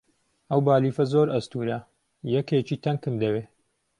[0.49, 1.79] ئەو بالیفە زۆر ئەستوورە،
[2.35, 3.43] یەکێکی تەنکم دەوێ.